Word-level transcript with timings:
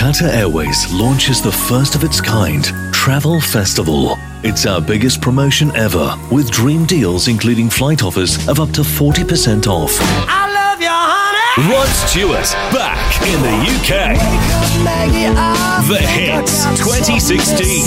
Qatar 0.00 0.32
Airways 0.32 0.90
launches 0.90 1.42
the 1.42 1.52
first 1.52 1.94
of 1.94 2.04
its 2.04 2.22
kind 2.22 2.64
Travel 2.90 3.38
Festival. 3.38 4.16
It's 4.42 4.64
our 4.64 4.80
biggest 4.80 5.20
promotion 5.20 5.76
ever, 5.76 6.16
with 6.32 6.50
dream 6.50 6.86
deals 6.86 7.28
including 7.28 7.68
flight 7.68 8.02
offers 8.02 8.48
of 8.48 8.60
up 8.60 8.70
to 8.70 8.80
40% 8.80 9.66
off. 9.66 10.49
Rod 11.68 11.88
Stewart 11.88 12.50
back 12.72 13.20
in 13.20 13.42
the 13.42 13.52
UK. 13.68 14.16
The 15.88 15.98
Hits 15.98 16.64
2016. 16.78 17.84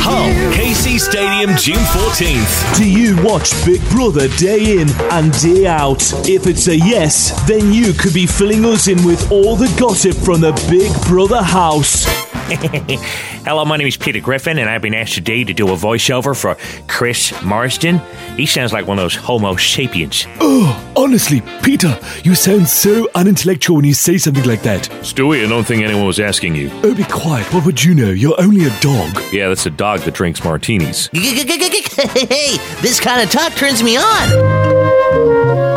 Hull 0.00 0.30
KC 0.54 0.98
Stadium 0.98 1.54
June 1.58 1.84
14th. 1.92 2.78
Do 2.78 2.90
you 2.90 3.22
watch 3.22 3.52
Big 3.66 3.86
Brother 3.90 4.28
day 4.38 4.80
in 4.80 4.88
and 5.10 5.30
day 5.42 5.66
out? 5.66 6.02
If 6.26 6.46
it's 6.46 6.68
a 6.68 6.76
yes, 6.76 7.38
then 7.46 7.70
you 7.70 7.92
could 7.92 8.14
be 8.14 8.26
filling 8.26 8.64
us 8.64 8.88
in 8.88 9.04
with 9.04 9.30
all 9.30 9.56
the 9.56 9.74
gossip 9.78 10.16
from 10.16 10.40
the 10.40 10.52
Big 10.70 10.90
Brother 11.06 11.42
house. 11.42 12.31
Hello, 13.44 13.64
my 13.64 13.78
name 13.78 13.86
is 13.86 13.96
Peter 13.96 14.20
Griffin, 14.20 14.58
and 14.58 14.68
I've 14.68 14.82
been 14.82 14.94
asked 14.94 15.14
today 15.14 15.42
to 15.42 15.54
do 15.54 15.68
a 15.68 15.76
voiceover 15.76 16.38
for 16.38 16.56
Chris 16.86 17.32
Marsden. 17.42 17.98
He 18.36 18.44
sounds 18.44 18.74
like 18.74 18.86
one 18.86 18.98
of 18.98 19.04
those 19.04 19.14
Homo 19.14 19.56
sapiens. 19.56 20.26
Oh, 20.38 20.92
honestly, 20.94 21.42
Peter, 21.62 21.98
you 22.24 22.34
sound 22.34 22.68
so 22.68 23.08
unintellectual 23.14 23.76
when 23.76 23.86
you 23.86 23.94
say 23.94 24.18
something 24.18 24.44
like 24.44 24.62
that. 24.62 24.82
Stewie, 25.00 25.44
I 25.44 25.48
don't 25.48 25.64
think 25.64 25.82
anyone 25.82 26.06
was 26.06 26.20
asking 26.20 26.54
you. 26.54 26.70
Oh, 26.82 26.94
be 26.94 27.04
quiet. 27.04 27.46
What 27.54 27.64
would 27.64 27.82
you 27.82 27.94
know? 27.94 28.10
You're 28.10 28.38
only 28.38 28.66
a 28.66 28.80
dog. 28.80 29.18
Yeah, 29.32 29.48
that's 29.48 29.64
a 29.64 29.70
dog 29.70 30.00
that 30.00 30.12
drinks 30.12 30.44
martinis. 30.44 31.06
hey, 31.14 32.58
this 32.82 33.00
kind 33.00 33.22
of 33.22 33.30
talk 33.30 33.54
turns 33.54 33.82
me 33.82 33.96
on. 33.96 34.28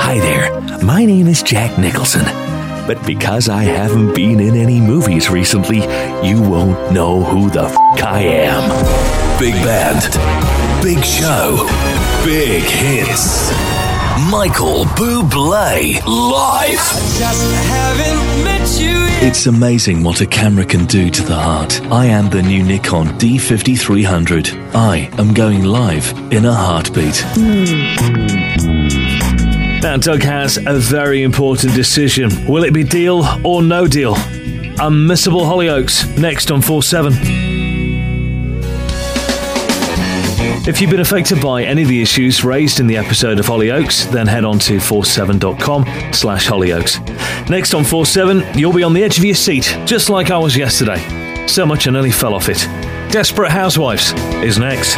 Hi 0.02 0.20
there. 0.20 0.82
My 0.84 1.06
name 1.06 1.28
is 1.28 1.42
Jack 1.42 1.78
Nicholson. 1.80 2.26
But 2.88 3.04
because 3.06 3.50
I 3.50 3.64
haven't 3.64 4.14
been 4.14 4.40
in 4.40 4.56
any 4.56 4.80
movies 4.80 5.30
recently, 5.30 5.80
you 6.24 6.42
won't 6.42 6.92
know 6.92 7.24
who 7.24 7.50
the 7.50 7.64
f 7.64 7.76
I 8.04 8.22
am. 8.22 9.40
Big 9.40 9.56
band, 9.56 10.04
big 10.84 11.04
show, 11.04 11.66
big 12.24 12.64
hits. 12.64 13.52
Michael 14.32 14.86
Bublé 14.96 16.00
live. 16.06 16.86
Just 17.18 17.54
haven't 17.68 18.44
met 18.44 18.80
you 18.80 18.88
yet. 18.88 19.24
It's 19.24 19.48
amazing 19.48 20.04
what 20.04 20.22
a 20.22 20.26
camera 20.28 20.66
can 20.66 20.86
do 20.86 21.10
to 21.10 21.22
the 21.24 21.36
heart. 21.36 21.82
I 21.92 22.06
am 22.06 22.30
the 22.30 22.42
new 22.42 22.64
Nikon 22.64 23.08
D5300. 23.18 24.76
I 24.76 25.10
am 25.18 25.34
going 25.34 25.64
live 25.64 26.12
in 26.32 26.46
a 26.46 26.54
heartbeat. 26.54 27.18
Hmm. 27.36 28.75
Now, 29.86 29.98
Doug 29.98 30.24
has 30.24 30.58
a 30.58 30.80
very 30.80 31.22
important 31.22 31.76
decision. 31.76 32.48
Will 32.48 32.64
it 32.64 32.74
be 32.74 32.84
deal 32.84 33.24
or 33.44 33.62
no 33.62 33.88
deal? 33.88 34.16
Unmissable 34.16 35.46
Hollyoaks, 35.46 36.18
next 36.18 36.50
on 36.50 36.64
4 36.64 36.82
7. 36.82 37.14
If 40.68 40.82
you've 40.82 40.90
been 40.90 41.02
affected 41.02 41.40
by 41.40 41.66
any 41.66 41.84
of 41.84 41.88
the 41.88 42.02
issues 42.02 42.44
raised 42.44 42.80
in 42.80 42.88
the 42.88 42.98
episode 42.98 43.40
of 43.40 43.46
Hollyoaks, 43.46 44.10
then 44.10 44.26
head 44.26 44.44
on 44.44 44.58
to 44.58 44.78
47.com 44.78 45.86
slash 46.12 46.48
Hollyoaks. 46.48 47.48
Next 47.48 47.76
on 47.76 47.84
47, 47.84 48.58
you'll 48.58 48.74
be 48.74 48.82
on 48.82 48.94
the 48.94 49.04
edge 49.04 49.20
of 49.20 49.24
your 49.24 49.36
seat, 49.36 49.78
just 49.86 50.10
like 50.10 50.32
I 50.32 50.40
was 50.40 50.58
yesterday. 50.58 51.46
So 51.46 51.64
much 51.64 51.88
I 51.88 51.92
nearly 51.92 52.12
fell 52.12 52.34
off 52.34 52.50
it. 52.50 52.58
Desperate 53.12 53.52
Housewives 53.52 54.14
is 54.44 54.58
next. 54.58 54.96